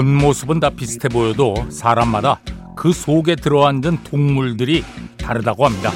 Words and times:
겉모습은 0.00 0.60
다 0.60 0.70
비슷해 0.70 1.08
보여도 1.08 1.54
사람마다 1.68 2.40
그 2.74 2.90
속에 2.90 3.36
들어앉은 3.36 4.02
동물들이 4.02 4.82
다르다고 5.18 5.66
합니다. 5.66 5.92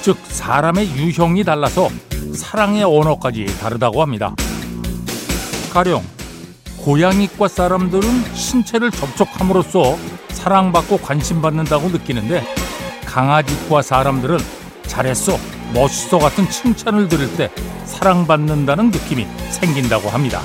즉 0.00 0.16
사람의 0.22 0.88
유형이 0.96 1.44
달라서 1.44 1.90
사랑의 2.34 2.84
언어까지 2.84 3.44
다르다고 3.60 4.00
합니다. 4.00 4.34
가령 5.70 6.02
고양이과 6.78 7.48
사람들은 7.48 8.34
신체를 8.34 8.90
접촉함으로써 8.92 9.98
사랑받고 10.30 10.96
관심받는다고 10.96 11.90
느끼는데 11.90 12.42
강아지과 13.04 13.82
사람들은 13.82 14.38
잘했어, 14.86 15.36
멋있어 15.74 16.18
같은 16.18 16.48
칭찬을 16.48 17.08
들을 17.08 17.30
때 17.36 17.50
사랑받는다는 17.84 18.90
느낌이 18.90 19.26
생긴다고 19.50 20.08
합니다. 20.08 20.40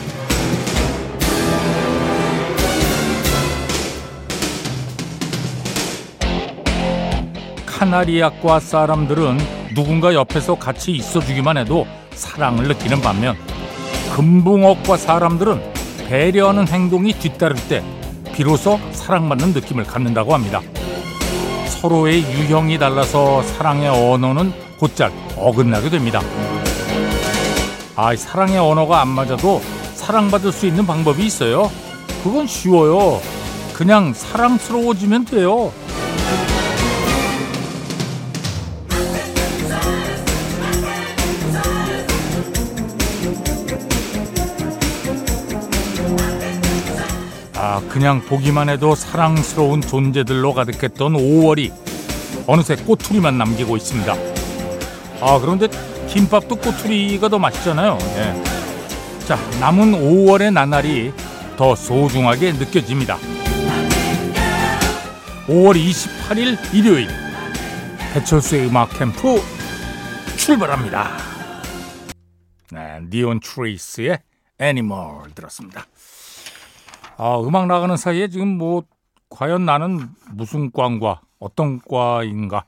카나리아과 7.83 8.61
사람들은 8.61 9.37
누군가 9.75 10.13
옆에서 10.13 10.55
같이 10.55 10.93
있어주기만 10.93 11.57
해도 11.57 11.85
사랑을 12.13 12.69
느끼는 12.69 13.01
반면 13.01 13.35
금붕어과 14.15 14.95
사람들은 14.95 15.61
배려하는 16.07 16.65
행동이 16.65 17.11
뒤따를 17.11 17.57
때 17.67 17.83
비로소 18.33 18.79
사랑받는 18.93 19.51
느낌을 19.51 19.83
갖는다고 19.83 20.33
합니다. 20.33 20.61
서로의 21.67 22.21
유형이 22.21 22.77
달라서 22.79 23.43
사랑의 23.43 23.89
언어는 23.89 24.53
곧잘 24.79 25.11
어긋나게 25.35 25.89
됩니다. 25.89 26.21
아, 27.97 28.15
사랑의 28.15 28.59
언어가 28.59 29.01
안 29.01 29.09
맞아도 29.09 29.61
사랑받을 29.95 30.53
수 30.53 30.67
있는 30.67 30.87
방법이 30.87 31.25
있어요. 31.25 31.69
그건 32.23 32.47
쉬워요. 32.47 33.19
그냥 33.73 34.13
사랑스러워지면 34.13 35.25
돼요. 35.25 35.73
그냥 47.93 48.21
보기만 48.21 48.69
해도 48.69 48.95
사랑스러운 48.95 49.79
존재들로 49.79 50.55
가득했던 50.55 51.13
5월이 51.13 51.71
어느새 52.47 52.75
꼬투리만 52.75 53.37
남기고 53.37 53.77
있습니다. 53.77 54.13
아, 55.21 55.39
그런데 55.39 55.67
김밥도 56.07 56.55
꼬투리가 56.55 57.29
더 57.29 57.37
맛있잖아요. 57.37 57.99
예. 58.01 58.43
자, 59.27 59.37
남은 59.59 59.91
5월의 59.91 60.51
나날이 60.51 61.13
더 61.55 61.75
소중하게 61.75 62.53
느껴집니다. 62.53 63.19
5월 65.45 65.75
28일 65.75 66.73
일요일 66.73 67.07
배철수의 68.15 68.69
음악 68.69 68.97
캠프 68.97 69.39
출발합니다. 70.35 71.11
네, 72.71 73.01
Neon 73.11 73.39
Trees의 73.39 74.17
Animal 74.57 75.35
들었습니다. 75.35 75.85
아, 77.17 77.39
음악 77.39 77.67
나가는 77.67 77.95
사이에 77.95 78.27
지금 78.27 78.57
뭐 78.57 78.83
과연 79.29 79.65
나는 79.65 80.09
무슨 80.31 80.71
과인가 80.71 81.21
어떤 81.39 81.79
과인가 81.79 82.65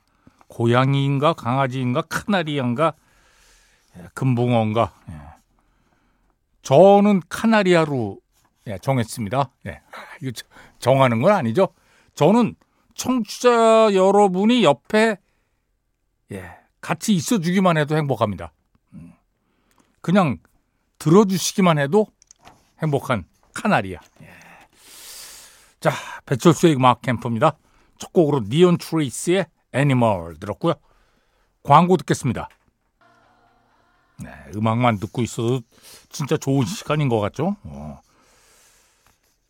고양이인가 0.48 1.32
강아지인가 1.32 2.02
카나리아인가 2.02 2.94
예, 3.96 4.08
금붕어인가 4.14 4.92
예. 5.10 5.20
저는 6.62 7.22
카나리아로 7.28 8.18
예, 8.66 8.78
정했습니다. 8.78 9.50
예. 9.66 9.80
이거 10.22 10.32
정하는 10.78 11.22
건 11.22 11.32
아니죠. 11.32 11.68
저는 12.14 12.54
청취자 12.94 13.94
여러분이 13.94 14.64
옆에 14.64 15.16
예, 16.32 16.50
같이 16.80 17.14
있어 17.14 17.38
주기만 17.38 17.76
해도 17.76 17.96
행복합니다. 17.96 18.52
음. 18.94 19.12
그냥 20.00 20.38
들어주시기만 20.98 21.78
해도 21.78 22.06
행복한 22.82 23.24
카나리아. 23.56 24.00
예. 24.22 24.28
자, 25.80 25.90
배철수의 26.26 26.76
음악 26.76 27.02
캠프입니다. 27.02 27.56
첫 27.98 28.12
곡으로 28.12 28.42
니온 28.48 28.76
트레이스의 28.76 29.46
Animal 29.72 30.36
들었고요. 30.38 30.74
광고 31.62 31.96
듣겠습니다. 31.96 32.48
네, 34.18 34.30
음악만 34.54 34.98
듣고 34.98 35.22
있어도 35.22 35.60
진짜 36.10 36.36
좋은 36.36 36.64
시간인 36.64 37.08
것 37.08 37.20
같죠? 37.20 37.56
어. 37.64 38.00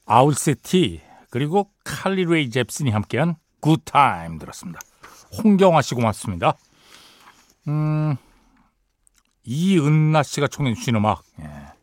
Owl 0.07 0.48
City 0.48 1.03
그리고 1.31 1.71
칼리 1.85 2.25
레이 2.25 2.51
잽슨이 2.51 2.91
함께한 2.91 3.37
Good 3.61 4.00
Time 4.00 4.39
들었습니다. 4.39 4.81
홍경화 5.43 5.83
씨 5.83 5.95
고맙습니다. 5.95 6.55
음, 7.69 8.17
이은나 9.45 10.23
씨가 10.23 10.47
청해 10.49 10.75
주신 10.75 10.97
음악 10.97 11.23
예. 11.41 11.76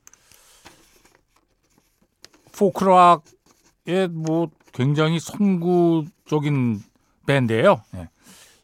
포크락의 2.57 4.07
뭐 4.11 4.49
굉장히 4.73 5.19
선구적인 5.19 6.81
밴드예요. 7.25 7.81
예. 7.95 8.09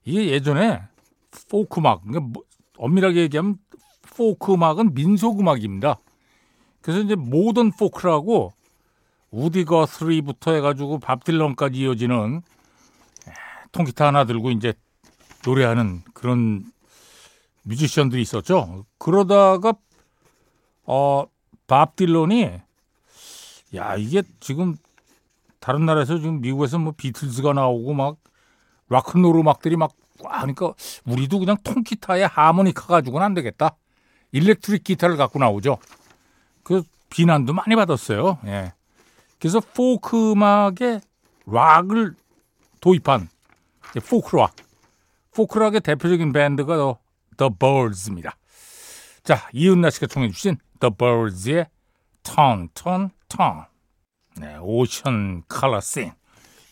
이게 0.06 0.30
예전에 0.30 0.82
포크 1.50 1.80
음악, 1.80 2.02
그러니까 2.02 2.32
뭐 2.34 2.44
엄밀하게 2.78 3.22
얘기하면 3.22 3.58
포크 4.16 4.54
음악은 4.54 4.94
민속 4.94 5.40
음악입니다. 5.40 6.00
그래서 6.82 7.02
이제 7.02 7.16
모던 7.16 7.72
포크라고 7.72 8.54
우디 9.32 9.66
거스리부터 9.66 10.54
해가지고 10.54 11.00
밥 11.00 11.24
딜런까지 11.24 11.80
이어지는 11.80 12.42
통기타 13.72 14.08
하나 14.08 14.26
들고 14.26 14.50
이제 14.52 14.74
노래하는 15.46 16.02
그런 16.14 16.66
뮤지션들이 17.64 18.22
있었죠. 18.22 18.86
그러다가 18.98 19.74
어 20.86 21.28
밥 21.70 21.96
딜런이 21.96 22.60
야 23.76 23.96
이게 23.96 24.24
지금 24.40 24.76
다른 25.60 25.86
나라에서 25.86 26.18
지금 26.18 26.42
미국에서 26.42 26.80
뭐 26.80 26.94
비틀즈가 26.96 27.54
나오고 27.54 27.94
막 27.94 28.18
락큰롤 28.90 29.38
음악들이 29.38 29.76
막 29.76 29.92
하니까 30.24 30.74
우리도 31.06 31.40
그냥 31.40 31.58
통기타에 31.64 32.24
하모니카 32.24 32.88
가지고는 32.88 33.26
안 33.26 33.34
되겠다. 33.34 33.76
일렉트릭 34.32 34.84
기타를 34.84 35.18
갖고 35.18 35.40
나오죠. 35.40 35.78
그 36.64 36.84
비난도 37.10 37.54
많이 37.54 37.76
받았어요. 37.76 38.40
예. 38.46 38.74
그래서 39.40 39.60
포크 39.60 40.32
음악에 40.32 41.00
락을 41.46 42.16
도입한 42.82 43.30
포크락. 44.08 44.56
포크락의 45.34 45.82
대표적인 45.82 46.34
밴드가 46.34 46.76
The, 46.76 46.94
The 47.38 47.54
Byrds입니다. 47.58 48.36
자, 49.24 49.48
이은나 49.54 49.90
씨가 49.90 50.08
청해 50.08 50.30
주신 50.30 50.58
Birds의 50.80 51.68
Turn, 52.24 52.70
Turn, 52.74 53.10
네, 54.38 54.58
오션 54.58 55.44
컬러 55.48 55.80
씬. 55.82 56.12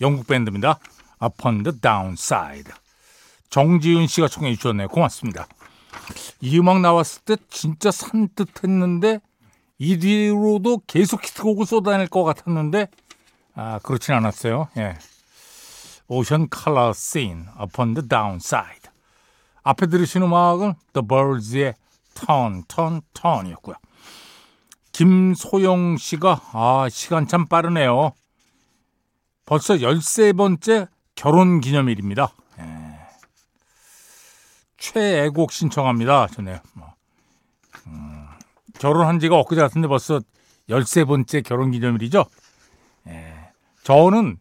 영국 0.01 0.27
밴드입니다. 0.27 0.79
Upon 1.23 1.63
the 1.63 1.79
Downside. 1.79 2.71
정지윤 3.49 4.07
씨가 4.07 4.27
청해 4.27 4.55
주셨네요. 4.55 4.87
고맙습니다. 4.87 5.47
이 6.41 6.57
음악 6.59 6.81
나왔을 6.81 7.21
때 7.23 7.37
진짜 7.49 7.91
산뜻했는데 7.91 9.19
이 9.77 9.99
뒤로도 9.99 10.81
계속 10.87 11.23
히트곡을 11.23 11.65
쏟아낼 11.65 12.07
것 12.07 12.23
같았는데 12.23 12.87
아 13.55 13.79
그렇진 13.83 14.15
않았어요. 14.15 14.69
예. 14.77 14.97
오션 16.07 16.49
컬러 16.49 16.91
씬 16.93 17.45
Upon 17.61 17.93
the 17.93 18.07
Downside. 18.07 18.89
앞에 19.63 19.87
들으신 19.87 20.23
음악은 20.23 20.73
The 20.93 21.07
Birds의 21.07 21.75
Turn, 22.15 22.63
Turn, 22.67 23.01
Turn이었고요. 23.13 23.75
김소영 24.97 25.97
씨가 25.97 26.41
아 26.53 26.87
시간 26.89 27.27
참 27.27 27.45
빠르네요. 27.45 28.13
벌써 29.45 29.75
13번째 29.75 30.87
결혼 31.13 31.61
기념일입니다. 31.61 32.33
예. 32.57 32.97
최애곡 34.77 35.51
신청합니다. 35.51 36.25
전에 36.25 36.59
뭐. 36.73 36.95
음, 37.85 38.25
결혼한 38.79 39.19
지가 39.19 39.37
엊그제 39.37 39.61
같은데 39.61 39.87
벌써 39.87 40.19
13번째 40.67 41.43
결혼 41.43 41.69
기념일이죠. 41.69 42.25
예. 43.05 43.51
저는 43.83 44.39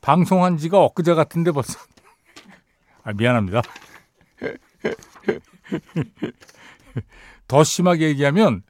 방송한 0.00 0.56
지가 0.56 0.82
엊그제 0.86 1.14
같은데 1.14 1.52
벌써 1.52 1.78
아, 3.04 3.12
미안합니다. 3.12 3.62
더 7.46 7.62
심하게 7.62 8.08
얘기하면 8.08 8.64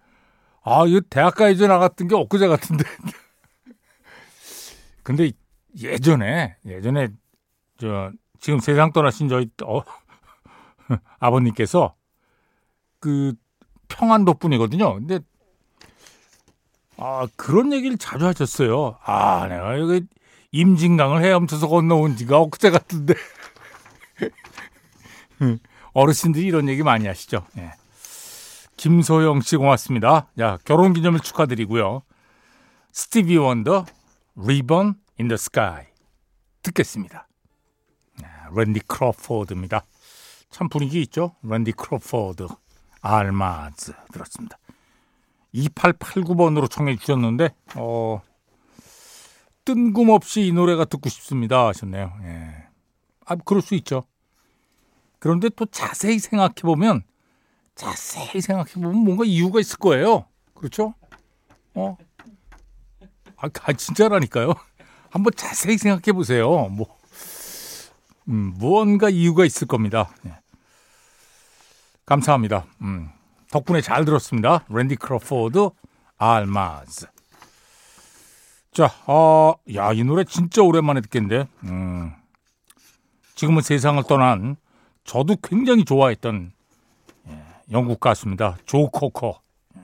아, 0.68 0.86
이거 0.86 1.00
대학가에서 1.08 1.66
나갔던 1.66 2.08
게 2.08 2.14
엊그제 2.14 2.46
같은데. 2.46 2.84
근데 5.02 5.32
예전에, 5.80 6.56
예전에, 6.66 7.08
저, 7.78 8.12
지금 8.38 8.60
세상 8.60 8.92
떠나신 8.92 9.28
저희, 9.28 9.48
어, 9.64 9.82
아버님께서 11.18 11.94
그 13.00 13.32
평안도 13.88 14.34
분이거든요. 14.34 14.94
근데 14.94 15.20
아, 16.98 17.26
그런 17.36 17.72
얘기를 17.72 17.96
자주 17.96 18.26
하셨어요. 18.26 18.98
아, 19.04 19.46
내가 19.48 19.78
여기 19.78 20.02
임진강을 20.50 21.22
헤엄쳐서 21.22 21.68
건너온 21.68 22.16
지가 22.16 22.40
엊그제 22.40 22.70
같은데. 22.70 23.14
어르신들이 25.92 26.44
이런 26.44 26.68
얘기 26.68 26.82
많이 26.82 27.06
하시죠. 27.06 27.46
예. 27.56 27.70
김소영 28.78 29.40
씨 29.40 29.56
고맙습니다. 29.56 30.30
야, 30.38 30.56
결혼 30.64 30.92
기념일 30.94 31.20
축하드리고요. 31.20 32.02
스티비 32.92 33.36
원더, 33.36 33.84
Ribbon 34.36 34.94
in 35.18 35.28
the 35.28 35.36
Sky 35.36 35.84
듣겠습니다. 36.62 37.26
랜디 38.54 38.80
크로포드입니다. 38.86 39.84
참 40.50 40.68
분위기 40.68 41.02
있죠? 41.02 41.34
랜디 41.42 41.72
크로포드, 41.72 42.46
알마즈 43.02 43.92
들었습니다. 44.12 44.56
2889번으로 45.54 46.70
청해 46.70 46.96
주셨는데 46.96 47.50
어, 47.74 48.22
뜬금없이 49.64 50.46
이 50.46 50.52
노래가 50.52 50.84
듣고 50.84 51.08
싶습니다 51.08 51.66
하셨네요. 51.66 52.12
예. 52.22 52.68
아, 53.26 53.34
그럴 53.34 53.60
수 53.60 53.74
있죠. 53.74 54.04
그런데 55.18 55.48
또 55.50 55.66
자세히 55.66 56.20
생각해 56.20 56.54
보면 56.62 57.02
자세히 57.78 58.40
생각해 58.40 58.72
보면 58.74 58.96
뭔가 58.96 59.24
이유가 59.24 59.60
있을 59.60 59.78
거예요. 59.78 60.26
그렇죠? 60.52 60.94
어? 61.74 61.96
아, 63.36 63.48
아 63.62 63.72
진짜라니까요. 63.72 64.52
한번 65.10 65.32
자세히 65.36 65.78
생각해 65.78 66.12
보세요. 66.12 66.68
뭐 66.70 66.98
음, 68.28 68.52
무언가 68.56 69.08
이유가 69.08 69.44
있을 69.44 69.68
겁니다. 69.68 70.10
예. 70.26 70.36
감사합니다. 72.04 72.66
음, 72.82 73.10
덕분에 73.52 73.80
잘 73.80 74.04
들었습니다. 74.04 74.64
랜디 74.68 74.96
크로포드, 74.96 75.70
Almaz. 76.16 77.06
자, 78.72 78.92
어, 79.06 79.54
야, 79.74 79.92
이 79.92 80.02
노래 80.02 80.24
진짜 80.24 80.62
오랜만에 80.62 81.00
듣겠는데, 81.00 81.46
음, 81.64 82.12
지금은 83.36 83.62
세상을 83.62 84.02
떠난 84.04 84.56
저도 85.04 85.36
굉장히 85.42 85.84
좋아했던 85.84 86.52
예, 86.52 86.57
영국 87.70 88.00
가수입니다. 88.00 88.56
조 88.64 88.88
코커. 88.90 89.40
예, 89.76 89.80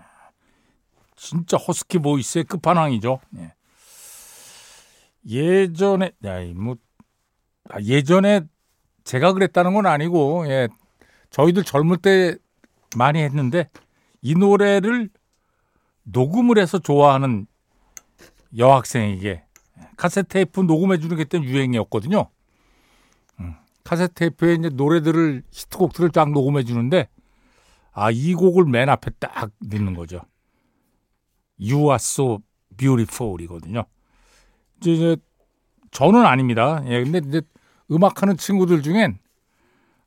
진짜 1.17 1.57
허스키 1.57 1.99
보이스의 1.99 2.45
끝판왕이죠. 2.45 3.21
예. 3.39 3.55
예전에, 5.27 6.13
야, 6.25 6.41
뭐, 6.55 6.77
아, 7.71 7.81
예전에 7.81 8.43
제가 9.05 9.33
그랬다는 9.33 9.75
건 9.75 9.87
아니고, 9.87 10.47
예, 10.49 10.69
저희들 11.31 11.65
젊을 11.65 11.99
때 11.99 12.37
많이 12.97 13.21
했는데, 13.21 13.69
이 14.23 14.35
노래를 14.35 15.11
녹음을 16.05 16.59
해서 16.59 16.79
좋아하는 16.79 17.47
여학생에게 18.57 19.45
카세트 19.97 20.29
테이프 20.29 20.61
녹음해 20.61 20.99
주는 20.99 21.17
게 21.17 21.25
그때 21.25 21.39
유행이었거든요. 21.39 22.29
음, 23.41 23.55
카세트 23.83 24.15
테이프에 24.15 24.55
이제 24.55 24.69
노래들을 24.69 25.43
히트곡들을 25.51 26.11
쫙 26.11 26.31
녹음해 26.31 26.65
주는데 26.65 27.09
아, 27.95 28.11
이 28.11 28.35
곡을 28.35 28.65
맨 28.67 28.89
앞에 28.89 29.13
딱 29.19 29.51
넣는 29.61 29.95
거죠. 29.95 30.21
You 31.59 31.85
are 31.85 31.95
so 31.95 32.41
beautiful이거든요. 32.77 33.85
이제 34.81 35.17
저는 35.93 36.27
아닙니다. 36.27 36.83
예, 36.87 37.03
근데 37.03 37.21
이제 37.27 37.43
음악하는 37.91 38.37
친구들 38.37 38.83
중엔 38.83 39.19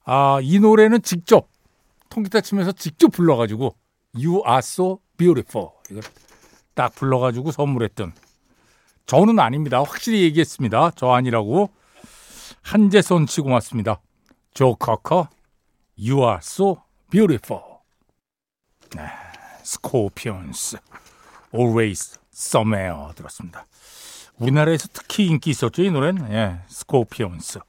아, 0.03 0.39
이 0.41 0.59
노래는 0.59 1.01
직접 1.01 1.49
통기타 2.09 2.41
치면서 2.41 2.73
직접 2.73 3.09
불러가지고 3.09 3.75
You 4.13 4.43
are 4.45 4.59
so 4.59 4.99
beautiful 5.15 5.69
이걸 5.89 6.03
딱 6.73 6.93
불러가지고 6.93 7.51
선물했던 7.51 8.13
저는 9.05 9.39
아닙니다. 9.39 9.79
확실히 9.79 10.21
얘기했습니다. 10.23 10.91
저 10.95 11.11
아니라고. 11.11 11.69
한재선 12.61 13.27
씨 13.27 13.39
고맙습니다. 13.39 14.01
조 14.53 14.75
커커, 14.75 15.29
You 15.97 16.19
are 16.23 16.39
so 16.41 16.81
beautiful. 17.09 17.66
네, 18.95 19.07
스코피언스, 19.63 20.77
Always 21.53 22.19
Somewhere 22.33 23.13
들었습니다. 23.15 23.65
우리나라에서 24.39 24.87
특히 24.93 25.25
인기 25.27 25.49
있었죠, 25.49 25.83
이 25.83 25.91
노래는. 25.91 26.31
예, 26.31 26.61
스코피언스. 26.67 27.59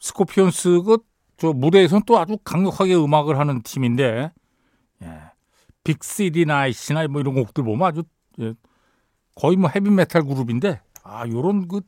스코피언스 0.00 0.82
그저 0.82 1.52
무대에서는 1.52 2.02
또 2.06 2.18
아주 2.18 2.36
강력하게 2.44 2.94
음악을 2.94 3.38
하는 3.38 3.62
팀인데, 3.62 4.32
예, 5.02 5.20
Big 5.84 6.10
City 6.10 6.44
Nights나 6.44 7.08
뭐 7.08 7.20
이런 7.20 7.34
곡들 7.34 7.64
보면 7.64 7.88
아주 7.88 8.02
예, 8.40 8.54
거의 9.34 9.56
뭐 9.56 9.70
헤비메탈 9.74 10.24
그룹인데 10.24 10.80
아 11.02 11.26
요런 11.26 11.68
그 11.68 11.80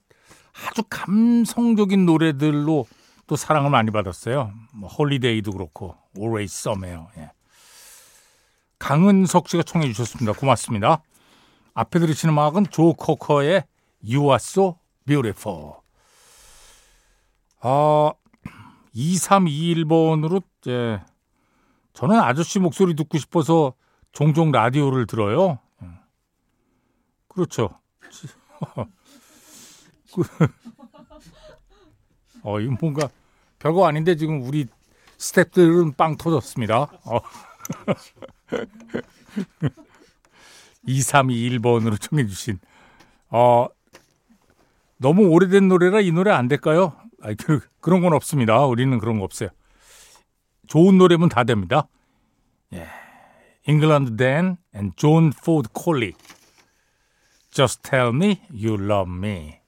아주 0.67 0.83
감성적인 0.89 2.07
노래들로 2.07 2.87
또 3.27 3.37
사랑을 3.37 3.71
많이 3.71 3.91
받았어요. 3.91 4.53
뭐 4.73 4.89
Holiday도 4.89 5.53
그렇고 5.53 5.97
Always 6.17 6.59
Somewhere. 6.59 7.07
예. 7.19 7.31
강은석 8.81 9.49
씨가 9.49 9.63
청해 9.63 9.87
주셨습니다. 9.93 10.33
고맙습니다. 10.33 11.03
앞에 11.75 12.01
들으시는 12.01 12.33
음악은 12.33 12.67
조 12.71 12.95
코커의 12.95 13.65
You 14.03 14.25
Are 14.25 14.37
So 14.37 14.79
Beautiful. 15.07 15.75
아, 17.61 18.13
2321번으로 18.95 20.43
예. 20.67 21.03
저는 21.93 22.19
아저씨 22.19 22.59
목소리 22.59 22.97
듣고 22.97 23.19
싶어서 23.19 23.75
종종 24.13 24.51
라디오를 24.51 25.07
들어요. 25.07 25.59
그렇죠. 27.29 27.69
그, 30.15 30.23
어, 32.43 32.59
이거 32.59 32.77
뭔가 32.81 33.09
별거 33.59 33.87
아닌데 33.87 34.17
지금 34.17 34.43
우리 34.43 34.67
스탭들은 35.19 35.97
빵 35.97 36.17
터졌습니다. 36.17 36.91
어. 37.05 37.21
2321번으로 40.87 42.01
청해주신, 42.01 42.59
어, 43.31 43.67
너무 44.97 45.29
오래된 45.29 45.69
노래라 45.69 46.01
이 46.01 46.13
노래 46.13 46.31
안 46.31 46.49
될까요? 46.49 46.95
아니, 47.23 47.37
그, 47.37 47.61
그런 47.81 48.01
건 48.01 48.13
없습니다. 48.13 48.65
우리는 48.67 48.99
그런 48.99 49.19
거 49.19 49.25
없어요. 49.25 49.51
좋은 50.67 50.99
노래면 50.99 51.29
다 51.29 51.45
됩니다. 51.45 51.89
예. 52.73 52.87
잉글랜드 53.67 54.17
댄 54.17 54.57
and 54.75 54.95
존 54.97 55.31
포드 55.31 55.69
콜리. 55.73 56.15
Just 57.51 57.83
tell 57.83 58.15
me 58.15 58.41
you 58.51 58.75
love 58.75 59.11
me. 59.11 59.60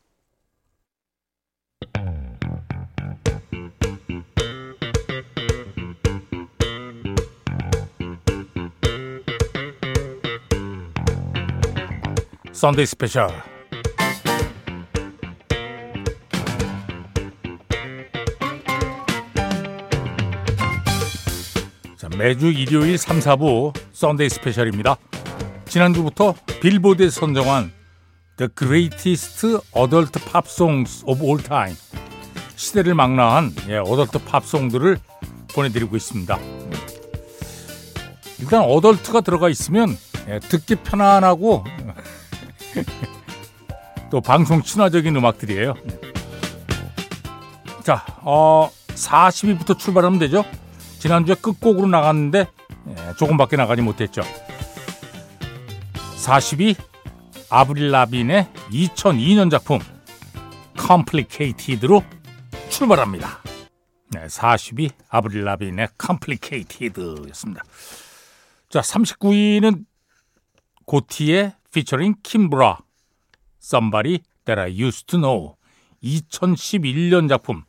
썬데이 12.62 12.87
스페셜 12.87 13.28
자, 21.97 22.09
매주 22.16 22.52
일요일 22.52 22.99
3, 22.99 23.19
4부 23.19 23.76
썬데이 23.90 24.28
스페셜입니다. 24.28 24.95
지난주부터 25.64 26.37
빌보드에 26.61 27.11
선정한 27.11 27.73
The 28.37 28.49
Greatest 28.57 29.45
Adult 29.76 30.21
Pop 30.31 30.47
Songs 30.47 31.02
of 31.04 31.21
All 31.21 31.42
Time 31.42 31.75
시대를 32.54 32.95
망라한 32.95 33.57
예, 33.71 33.78
어덜트 33.78 34.23
팝송들을 34.23 34.99
보내드리고 35.52 35.97
있습니다. 35.97 36.38
일단 38.38 38.62
어덜트가 38.62 39.23
들어가 39.23 39.49
있으면 39.49 39.97
예, 40.28 40.38
듣기 40.38 40.76
편안하고 40.76 41.64
또 44.11 44.21
방송 44.21 44.62
친화적인 44.62 45.14
음악들이에요. 45.17 45.75
자, 47.83 48.05
어, 48.21 48.71
40위부터 48.88 49.79
출발하면 49.79 50.19
되죠. 50.19 50.45
지난주에 50.99 51.35
끝곡으로 51.35 51.88
나갔는데 51.88 52.47
예, 52.88 53.14
조금밖에 53.17 53.57
나가지 53.57 53.83
못했죠. 53.83 54.23
42 56.17 56.76
아브릴 57.50 57.91
라빈의 57.91 58.49
2002년 58.71 59.50
작품 59.50 59.81
Complicated로 60.79 62.02
출발합니다. 62.71 63.41
네, 64.11 64.29
42 64.29 64.91
아브릴 65.09 65.45
라빈의 65.45 65.88
Complicated였습니다. 66.00 67.62
자, 68.69 68.81
39위는 68.81 69.85
고티의 70.87 71.55
피처링 71.73 72.17
킴브라 72.23 72.79
I 74.47 74.81
Used 74.81 75.07
to 75.07 75.19
Know 75.19 75.57
2011년 76.02 77.29
작품 77.29 77.64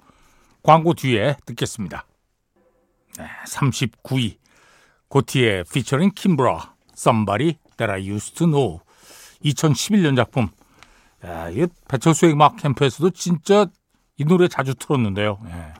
광고 0.61 0.93
뒤에 0.93 1.37
듣겠습니다. 1.45 2.05
네, 3.17 3.25
39위 3.47 4.37
고티의 5.07 5.65
피처링 5.71 6.11
킴브라 6.15 6.75
I 7.77 8.09
Used 8.09 8.35
to 8.35 8.47
Know 8.47 8.79
2011년 9.43 10.15
작품. 10.15 10.49
야, 11.25 11.49
배철수의 11.87 12.33
음악 12.33 12.57
캠프에서도 12.57 13.09
진짜 13.11 13.67
이 14.17 14.25
노래 14.25 14.47
자주 14.47 14.75
틀었는데요. 14.75 15.39
예. 15.45 15.73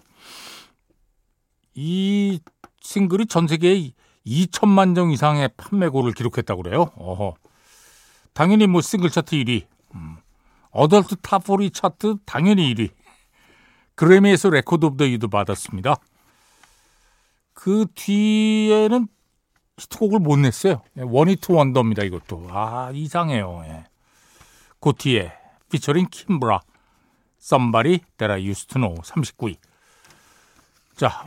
이 1.76 2.40
싱글이 2.82 3.26
전 3.26 3.48
세계에 3.48 3.92
2천만 4.26 4.96
정 4.96 5.12
이상의 5.12 5.50
판매고를 5.58 6.14
기록했다고 6.14 6.64
그래요. 6.64 6.92
어허. 6.96 7.36
당연히 8.34 8.68
뭐 8.68 8.82
싱글 8.82 9.10
차트 9.10 9.36
1위, 9.36 9.66
음. 9.96 10.18
Adult 10.72 11.18
Top40 11.18 11.74
차트 11.74 12.18
당연히 12.26 12.74
1위. 12.74 12.90
그래미에서 13.96 14.50
Record 14.50 14.86
of 14.86 14.98
the 14.98 15.06
Year도 15.06 15.28
받았습니다. 15.28 15.96
그 17.54 17.86
뒤에는 17.94 19.08
히트곡을 19.78 20.20
못 20.20 20.38
냈어요. 20.38 20.82
one-hit 20.96 21.52
wonder입니다, 21.52 22.04
이것도. 22.04 22.48
아, 22.50 22.92
이상해요. 22.94 23.64
예. 23.66 23.86
그 24.80 24.94
뒤에 24.98 25.32
피처링 25.70 26.08
킴브라, 26.12 26.60
Used 28.40 28.68
to 28.68 28.80
Know 28.80 28.96
39위. 29.02 29.58
자, 30.96 31.24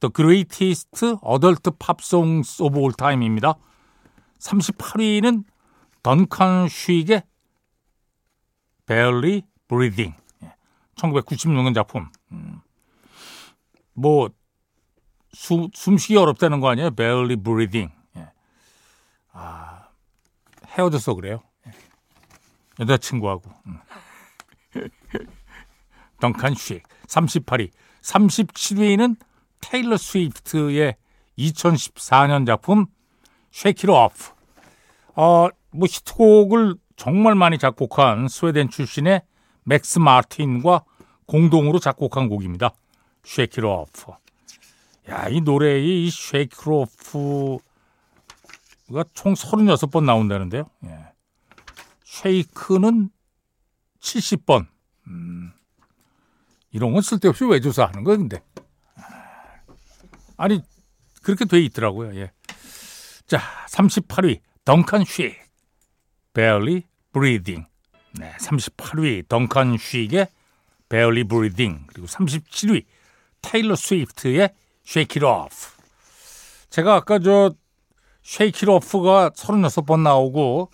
The 0.00 0.10
Greatest 0.14 1.06
Adult 1.24 1.70
Pop 1.78 2.00
Songs 2.02 2.62
of 2.62 2.76
All 2.78 2.92
Time입니다. 2.96 3.54
38위는 4.42 5.44
던칸 6.02 6.68
쉬익의 6.68 7.22
Barely 8.86 9.42
Breathing. 9.68 10.16
1996년 10.96 11.74
작품. 11.74 12.08
음. 12.32 12.60
뭐 13.94 14.30
숨, 15.32 15.68
숨쉬기 15.72 16.16
어렵다는 16.16 16.60
거 16.60 16.68
아니에요? 16.68 16.90
barely 16.90 17.36
breathing. 17.36 17.92
예. 18.16 18.30
아, 19.32 19.88
헤어져서 20.66 21.14
그래요. 21.14 21.42
예. 21.66 21.72
여자친구하고. 22.80 23.50
음. 23.66 23.78
덩칸 26.20 26.54
쉐익 26.54 26.82
38위. 27.06 27.70
37위는 28.02 29.16
테일러 29.60 29.96
스위프트의 29.96 30.96
2014년 31.38 32.46
작품 32.46 32.86
It 33.64 33.90
Off. 33.90 34.32
어, 35.14 35.48
뭐 35.70 35.86
히트곡을 35.88 36.76
정말 36.96 37.34
많이 37.34 37.58
작곡한 37.58 38.28
스웨덴 38.28 38.68
출신의 38.68 39.22
맥스 39.64 39.98
마틴과 39.98 40.84
공동으로 41.26 41.78
작곡한 41.78 42.28
곡입니다. 42.28 42.72
It 43.38 43.60
Off. 43.60 44.12
야, 45.08 45.28
이 45.28 45.40
노래의 45.40 46.06
이 46.06 46.10
It 46.34 46.56
Off가 46.68 47.58
총 49.14 49.34
36번 49.34 50.04
나온다는데요. 50.04 50.68
예. 50.84 51.12
쉐이크는 52.04 53.10
70번. 54.00 54.66
음, 55.06 55.52
이런 56.70 56.92
건 56.92 57.02
쓸데없이 57.02 57.44
왜 57.44 57.60
조사하는 57.60 58.04
거야, 58.04 58.16
근데. 58.16 58.42
아니, 60.36 60.62
그렇게 61.22 61.44
돼 61.44 61.60
있더라고요. 61.60 62.14
예. 62.16 62.32
자, 63.32 63.40
38위. 63.70 64.40
덩칸 64.66 65.06
쉬. 65.06 65.34
Barely 66.34 66.82
Breathing. 67.14 67.66
네, 68.20 68.30
38위. 68.38 69.26
덩칸 69.26 69.78
쉬의 69.78 70.28
Barely 70.90 71.24
Breathing. 71.24 71.86
그리고 71.86 72.06
37위. 72.08 72.84
테일러 73.40 73.74
스위프트의 73.74 74.50
Shake 74.86 75.22
It 75.22 75.24
Off. 75.24 75.70
제가 76.68 76.94
아까 76.96 77.18
저 77.20 77.54
Shake 78.22 78.68
It 78.68 78.70
Off가 78.70 79.30
36번 79.30 80.00
나오고 80.00 80.70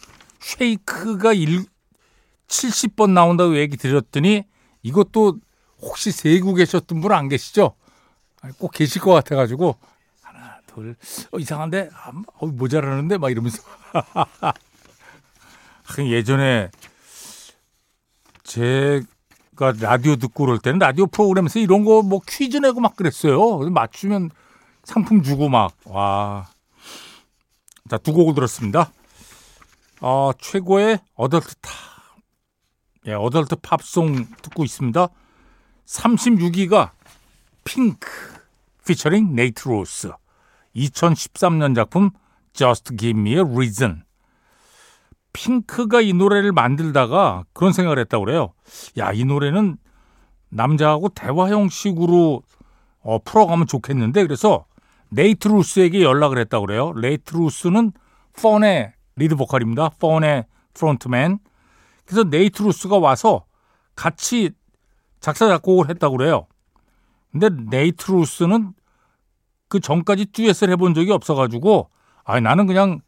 1, 1.33 1.65
70번 2.49 3.11
나온다고 3.13 3.57
얘기 3.57 3.77
드렸더니 3.77 4.43
이것도 4.83 5.39
혹시 5.81 6.11
세고 6.11 6.55
계셨던 6.55 7.01
분 7.03 7.13
안 7.13 7.29
계시죠? 7.29 7.77
꼭 8.59 8.73
계실 8.73 9.01
것 9.01 9.13
같아가지고 9.13 9.77
둘 10.83 10.97
어, 11.33 11.39
이상한데 11.39 11.91
어, 12.39 12.47
모자라는데 12.47 13.19
막 13.19 13.31
이러면서 13.31 13.63
예전에 15.99 16.71
제가 18.45 19.73
라디오 19.81 20.17
듣고 20.17 20.47
그럴 20.47 20.59
때는 20.59 20.79
라디오 20.79 21.07
프로그램에서 21.07 21.59
이런 21.59 21.85
거 21.85 22.03
뭐 22.03 22.21
퀴즈 22.27 22.57
내고 22.59 22.81
막 22.81 22.97
그랬어요. 22.97 23.59
맞추면 23.71 24.31
상품 24.85 25.23
주고 25.23 25.49
막 25.49 25.73
와. 25.85 26.49
자, 27.91 27.99
두 27.99 28.13
곡을 28.13 28.35
들었습니다. 28.35 28.93
어, 30.01 30.31
최고의 30.39 31.01
Adult 31.15 31.55
타, 31.57 31.71
예, 33.07 33.15
Adult 33.15 33.57
팝송 33.57 34.27
듣고 34.43 34.65
있습니다. 34.65 35.09
36위가 35.87 36.91
핑크 37.65 38.09
피처링 38.87 39.35
네이트 39.35 39.69
루스 39.69 40.13
2013년 40.79 41.75
작품 41.75 42.11
Just 42.53 42.97
Give 42.97 43.19
Me 43.19 43.35
a 43.35 43.41
Reason 43.41 44.03
핑크가 45.33 46.01
이 46.01 46.13
노래를 46.13 46.53
만들다가 46.53 47.45
그런 47.53 47.73
생각을 47.73 47.99
했다고 48.01 48.25
그래요. 48.25 48.53
야, 48.99 49.13
이 49.13 49.25
노래는 49.25 49.77
남자하고 50.49 51.11
대화 51.11 51.49
형식으로 51.49 52.43
어, 53.01 53.19
풀어가면 53.21 53.67
좋겠는데 53.67 54.25
그래서 54.25 54.67
네이트 55.11 55.49
루스에게 55.49 56.03
연락을 56.03 56.39
했다고 56.39 56.67
그래요. 56.67 56.93
네이트 57.01 57.35
루스는 57.35 57.93
펀의 58.41 58.93
리드 59.17 59.37
보컬입니다. 59.37 59.91
펀의 60.01 60.47
frontman. 60.75 61.39
그래서 62.05 62.25
네이트 62.25 62.63
루스가 62.63 62.99
와서 62.99 63.45
같이 63.95 64.51
작사 65.21 65.49
작곡을 65.49 65.91
했다고 65.91 66.17
그래요. 66.17 66.47
근데 67.33 67.49
네이트 67.51 68.11
루스는 68.11 68.73
그 69.69 69.81
전까지 69.81 70.27
듀엣을 70.27 70.71
해본 70.71 70.95
적이 70.95 71.13
없어가지고 71.13 71.91
아 72.25 72.41
나는 72.41 72.67
그냥 72.67 73.01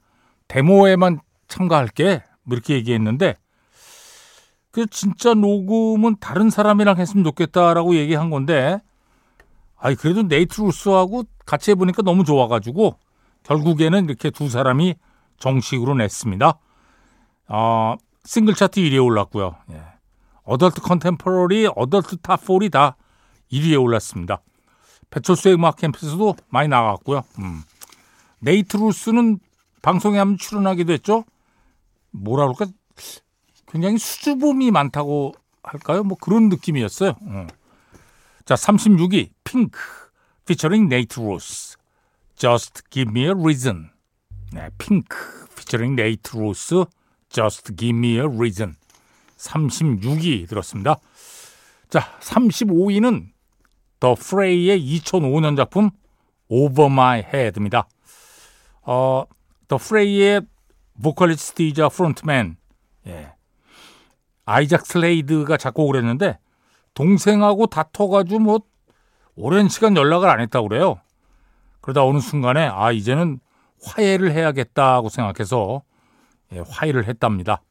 데모에만 0.48 1.20
참가할게 1.48 2.22
뭐 2.42 2.54
이렇게 2.54 2.74
얘기했는데 2.74 3.36
그 4.70 4.86
진짜 4.86 5.34
녹음은 5.34 6.16
다른 6.20 6.50
사람이랑 6.50 6.98
했으면 6.98 7.24
좋겠다라고 7.24 7.96
얘기한 7.96 8.30
건데 8.30 8.80
아이 9.76 9.94
그래도 9.94 10.22
네이트 10.22 10.60
루스하고 10.60 11.24
같이 11.46 11.70
해보니까 11.72 12.02
너무 12.02 12.24
좋아가지고 12.24 12.98
결국에는 13.42 14.04
이렇게 14.04 14.30
두 14.30 14.48
사람이 14.48 14.94
정식으로 15.38 15.94
냈습니다. 15.94 16.58
어, 17.48 17.96
싱글 18.24 18.54
차트 18.54 18.80
1위에 18.80 19.04
올랐고요. 19.04 19.56
예. 19.72 19.82
Adult 20.44 20.82
Contemporary, 20.82 21.68
Adult 21.74 22.18
Top40이 22.18 22.70
다 22.70 22.96
1위에 23.50 23.82
올랐습니다. 23.82 24.42
배철수의 25.10 25.54
음악 25.54 25.76
캠프에서도 25.76 26.36
많이 26.48 26.68
나갔고요. 26.68 27.22
음. 27.38 27.62
네이트 28.38 28.76
루스는 28.76 29.38
방송에 29.82 30.18
한번 30.18 30.38
출연하기도 30.38 30.92
했죠. 30.92 31.24
뭐라 32.10 32.46
그럴까? 32.48 32.72
굉장히 33.66 33.98
수줍음이 33.98 34.70
많다고 34.70 35.32
할까요? 35.62 36.02
뭐 36.02 36.16
그런 36.18 36.48
느낌이었어요. 36.48 37.14
음. 37.22 37.48
자, 38.44 38.54
36위 38.54 39.30
핑크 39.44 39.78
피처링 40.46 40.88
네이트 40.88 41.20
루스 41.20 41.76
Just 42.36 42.82
Give 42.90 43.10
Me 43.10 43.24
a 43.24 43.30
Reason 43.30 43.90
네, 44.52 44.68
핑크 44.78 45.46
피처링 45.56 45.94
네이트 45.94 46.36
루스 46.36 46.84
Just 47.28 47.76
Give 47.76 47.96
Me 47.96 48.14
a 48.14 48.22
Reason 48.22 48.74
36위 49.36 50.48
들었습니다. 50.48 50.96
자, 51.88 52.18
35위는 52.20 53.28
더 54.00 54.14
프레이의 54.14 54.80
2005년 54.80 55.56
작품 55.56 55.90
Over 56.48 56.90
My 56.90 57.20
Head입니다. 57.20 57.86
어, 58.82 59.24
더 59.68 59.76
프레이의 59.76 60.40
보컬리스트이자 61.02 61.88
프론트맨 61.88 62.56
예. 63.06 63.32
아이작 64.44 64.84
슬레이드가 64.86 65.56
작곡을 65.56 65.96
했는데 65.96 66.38
동생하고 66.94 67.66
다퉈가지고 67.66 68.40
뭐 68.40 68.60
오랜 69.36 69.68
시간 69.68 69.96
연락을 69.96 70.28
안 70.28 70.40
했다고 70.40 70.68
그래요. 70.68 71.00
그러다 71.80 72.04
어느 72.04 72.18
순간에 72.18 72.66
아 72.66 72.90
이제는 72.90 73.38
화해를 73.82 74.32
해야겠다고 74.32 75.08
생각해서 75.08 75.82
예, 76.52 76.62
화해를 76.68 77.06
했답니다. 77.06 77.62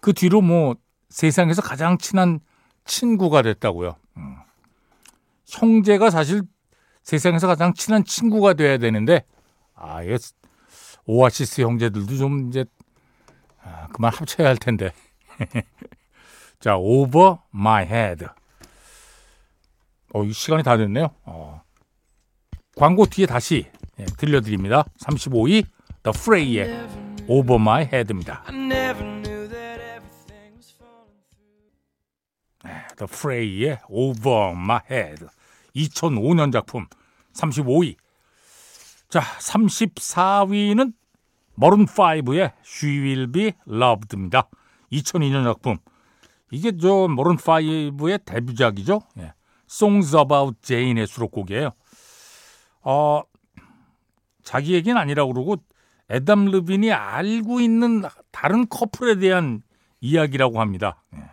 그 0.00 0.12
뒤로 0.12 0.40
뭐 0.40 0.76
세상에서 1.10 1.62
가장 1.62 1.98
친한 1.98 2.40
친구가 2.84 3.42
됐다고요. 3.42 3.96
음. 4.16 4.36
형제가 5.52 6.10
사실 6.10 6.42
세상에서 7.02 7.46
가장 7.46 7.74
친한 7.74 8.04
친구가 8.04 8.54
돼야 8.54 8.78
되는데 8.78 9.24
아, 9.74 10.04
예, 10.04 10.16
오아시스 11.04 11.60
형제들도 11.62 12.16
좀 12.16 12.48
이제 12.48 12.64
아, 13.62 13.88
그만 13.92 14.12
합쳐야 14.12 14.48
할 14.48 14.56
텐데. 14.56 14.92
자, 16.58 16.76
Over 16.76 17.38
My 17.54 17.84
Head. 17.84 18.26
어, 20.14 20.28
시간이 20.30 20.62
다 20.62 20.76
됐네요. 20.76 21.08
어. 21.24 21.62
광고 22.76 23.06
뒤에 23.06 23.26
다시 23.26 23.66
예, 23.98 24.04
들려드립니다. 24.04 24.84
35위 25.00 25.66
The 26.02 26.12
Fray의 26.14 26.88
Over 27.28 27.60
My 27.60 27.82
Head입니다. 27.84 28.44
네, 28.50 28.92
The 32.96 33.08
Fray의 33.08 33.80
Over 33.88 34.52
My 34.52 34.80
Head 34.90 35.26
2005년 35.76 36.52
작품 36.52 36.86
35위 37.32 37.96
자 39.08 39.20
34위는 39.20 40.92
머른5의 41.58 42.52
She 42.64 42.98
Will 43.00 43.32
Be 43.32 43.52
Loved입니다. 43.68 44.48
2002년 44.90 45.44
작품 45.44 45.78
이게 46.50 46.76
저 46.76 46.88
머른5의 46.88 48.24
데뷔작이죠. 48.24 49.00
예. 49.18 49.32
Songs 49.68 50.14
About 50.16 50.58
Jane의 50.62 51.06
수록곡이에요. 51.06 51.70
어, 52.82 53.22
자기 54.42 54.74
얘기는 54.74 54.96
아니라고 54.96 55.32
그러고 55.32 55.56
에담 56.10 56.46
르빈이 56.46 56.92
알고 56.92 57.60
있는 57.60 58.02
다른 58.30 58.68
커플에 58.68 59.16
대한 59.16 59.62
이야기라고 60.00 60.60
합니다. 60.60 61.02
예. 61.14 61.31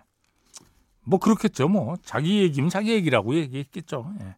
뭐 1.10 1.18
그렇겠죠. 1.18 1.68
뭐 1.68 1.96
자기 2.04 2.40
얘기면 2.44 2.70
자기 2.70 2.92
얘기라고 2.92 3.34
얘기했겠죠. 3.34 4.14
예. 4.22 4.36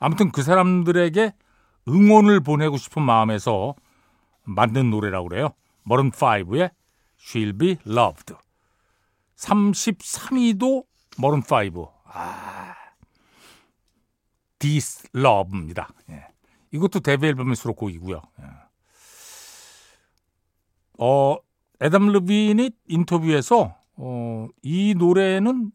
아무튼 0.00 0.32
그 0.32 0.42
사람들에게 0.42 1.32
응원을 1.86 2.40
보내고 2.40 2.76
싶은 2.76 3.02
마음에서 3.02 3.76
만든 4.42 4.90
노래라고 4.90 5.28
그래요. 5.28 5.50
머른 5.84 6.10
5의 6.10 6.72
She'll 7.20 7.56
Be 7.56 7.76
Loved. 7.86 8.34
33위도 9.36 10.84
머른 11.18 11.40
5. 11.40 11.92
아. 12.06 12.74
This 14.58 15.08
Love입니다. 15.14 15.88
예. 16.10 16.26
이것도 16.72 16.98
데뷔 16.98 17.28
앨범의 17.28 17.54
수록곡이고요. 17.54 18.20
예. 18.40 18.44
어, 20.98 21.36
에담 21.80 22.08
르빈이 22.08 22.72
인터뷰에서 22.88 23.76
어, 23.96 24.48
이 24.62 24.94
노래는 24.98 25.70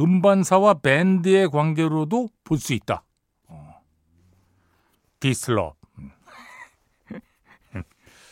음반사와 0.00 0.74
밴드의 0.74 1.48
관계로도 1.50 2.28
볼 2.44 2.58
수 2.58 2.72
있다. 2.72 3.04
어. 3.48 3.82
This 5.20 5.50
Love. 5.50 5.76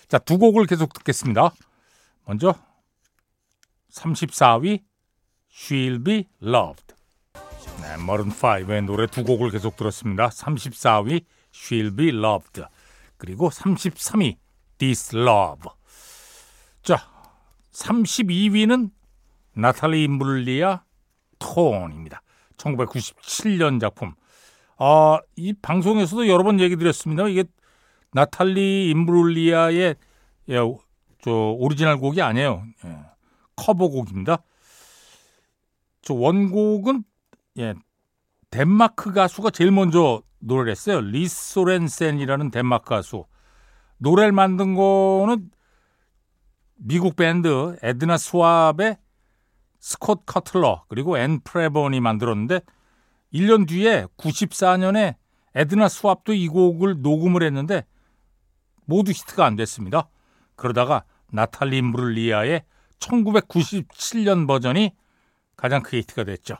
자, 0.08 0.18
두 0.18 0.38
곡을 0.38 0.66
계속 0.66 0.92
듣겠습니다. 0.94 1.52
먼저 2.24 2.54
34위 3.92 4.82
She'll 5.52 6.04
Be 6.04 6.26
Loved. 6.42 6.94
네, 7.80 7.96
머른 8.04 8.30
5의 8.30 8.84
노래 8.84 9.06
두 9.06 9.24
곡을 9.24 9.50
계속 9.50 9.76
들었습니다. 9.76 10.28
34위 10.28 11.24
She'll 11.52 11.96
Be 11.96 12.08
Loved. 12.08 12.62
그리고 13.16 13.50
33위 13.50 14.36
This 14.78 15.16
Love. 15.16 15.70
자, 16.82 17.10
32위는 17.72 18.90
나탈리 19.54 20.04
임브룰리아 20.04 20.84
Torn입니다. 21.38 22.22
1997년 22.56 23.80
작품. 23.80 24.14
아, 24.78 25.18
이 25.36 25.52
방송에서도 25.52 26.28
여러 26.28 26.44
번 26.44 26.60
얘기 26.60 26.76
드렸습니다. 26.76 27.28
이게 27.28 27.44
나탈리 28.12 28.90
임브룰리아의 28.90 29.96
예, 30.50 30.56
저 31.22 31.30
오리지널 31.30 31.98
곡이 31.98 32.22
아니에요. 32.22 32.64
예, 32.84 32.96
커버곡입니다. 33.56 34.42
저 36.02 36.14
원곡은 36.14 37.04
예, 37.58 37.74
덴마크 38.50 39.12
가수가 39.12 39.50
제일 39.50 39.70
먼저 39.70 40.22
노래를 40.38 40.70
했어요. 40.70 41.00
리스 41.00 41.38
소렌센이라는 41.38 42.50
덴마크 42.50 42.88
가수. 42.88 43.24
노래를 43.98 44.32
만든 44.32 44.74
거는 44.74 45.50
미국 46.76 47.16
밴드 47.16 47.76
에드나 47.82 48.16
스왑의 48.16 48.96
스콧 49.80 50.26
커틀러 50.26 50.84
그리고 50.88 51.18
앤 51.18 51.40
프레벤이 51.40 52.00
만들었는데 52.00 52.60
1년 53.32 53.68
뒤에 53.68 54.06
94년에 54.16 55.16
에드나 55.54 55.88
스왑도 55.88 56.32
이 56.34 56.48
곡을 56.48 57.02
녹음을 57.02 57.42
했는데 57.42 57.84
모두 58.84 59.12
히트가 59.12 59.44
안 59.44 59.56
됐습니다. 59.56 60.08
그러다가 60.56 61.04
나탈리 61.30 61.82
임브룰리아의 61.82 62.64
1997년 62.98 64.46
버전이 64.46 64.92
가장 65.56 65.82
크게 65.82 65.98
히트가 65.98 66.24
됐죠. 66.24 66.56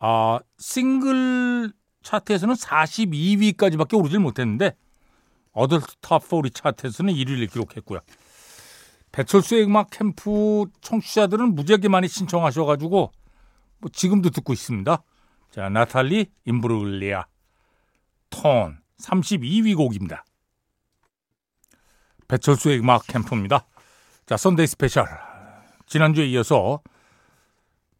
아, 0.00 0.40
싱글 0.58 1.72
차트에서는 2.02 2.54
42위까지밖에 2.54 3.98
오르질 3.98 4.18
못했는데 4.18 4.74
Adult 5.52 5.96
Top40 6.00 6.52
차트에서는 6.52 7.14
1위를 7.14 7.50
기록했고요. 7.50 8.00
배철수의 9.12 9.64
음악 9.64 9.90
캠프 9.90 10.64
청취자들은 10.80 11.54
무지하게 11.54 11.88
많이 11.88 12.08
신청하셔가지고 12.08 13.12
뭐 13.78 13.90
지금도 13.92 14.30
듣고 14.30 14.52
있습니다. 14.52 15.02
자, 15.50 15.68
나탈리 15.68 16.26
임브룰리아 16.46 17.26
Torn 18.30 18.78
32위 19.02 19.76
곡입니다. 19.76 20.24
배철수의 22.28 22.80
음악 22.80 23.06
캠프입니다. 23.06 23.66
자, 24.24 24.36
Sunday 24.36 24.66
Special. 24.66 25.06
지난주에 25.86 26.26
이어서 26.28 26.80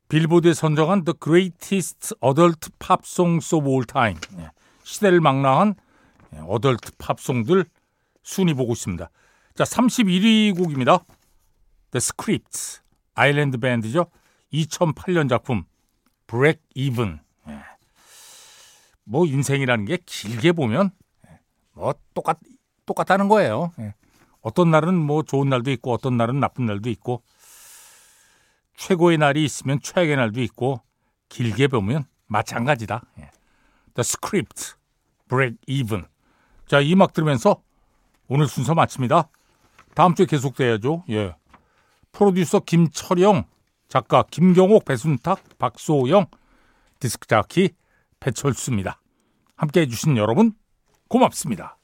빌보드에 0.08 0.54
선정한 0.54 1.04
The 1.04 1.14
Greatest 1.22 2.14
Adult 2.24 2.70
Pop 2.78 3.02
Songs 3.04 3.54
of 3.54 3.68
All 3.68 3.84
Time. 3.84 4.18
예, 4.38 4.50
시대를 4.82 5.20
망라한 5.20 5.74
adult 6.46 6.92
팝송들 6.98 7.66
순위 8.22 8.54
보고 8.54 8.72
있습니다. 8.72 9.10
자, 9.54 9.64
31위 9.64 10.56
곡입니다. 10.56 11.04
The 11.90 11.98
Script. 11.98 12.80
아일랜드 13.14 13.58
밴드죠. 13.58 14.06
2008년 14.52 15.28
작품 15.28 15.64
Break 16.26 16.60
Even. 16.74 17.20
예. 17.48 17.60
뭐 19.04 19.26
인생이라는 19.26 19.84
게 19.84 19.98
길게 20.06 20.52
보면 20.52 20.90
뭐 21.72 21.94
똑같 22.14 22.38
똑같다는 22.86 23.28
거예요. 23.28 23.72
예. 23.78 23.94
어떤 24.40 24.70
날은 24.70 24.94
뭐 24.94 25.22
좋은 25.22 25.48
날도 25.50 25.70
있고 25.72 25.92
어떤 25.92 26.16
날은 26.16 26.40
나쁜 26.40 26.64
날도 26.64 26.88
있고 26.90 27.22
최고의 28.76 29.18
날이 29.18 29.44
있으면 29.44 29.78
최악의 29.80 30.16
날도 30.16 30.40
있고 30.40 30.80
길게 31.28 31.68
보면 31.68 32.06
마찬가지다. 32.26 33.02
예. 33.18 33.30
The 33.94 34.00
Script, 34.00 34.74
Break 35.28 35.58
Even. 35.66 36.06
자, 36.66 36.80
이 36.80 36.94
음악 36.94 37.12
들으면서 37.12 37.62
오늘 38.28 38.48
순서 38.48 38.74
마칩니다. 38.74 39.28
다음 39.94 40.14
주에 40.14 40.26
계속돼야죠. 40.26 41.04
예. 41.10 41.34
프로듀서 42.12 42.60
김철영, 42.60 43.44
작가 43.88 44.22
김경옥, 44.30 44.84
배순탁, 44.84 45.58
박소영, 45.58 46.26
디스크 46.98 47.26
자키 47.26 47.70
배철수입니다. 48.20 49.00
함께 49.56 49.80
해 49.82 49.86
주신 49.86 50.16
여러분 50.16 50.52
고맙습니다. 51.08 51.78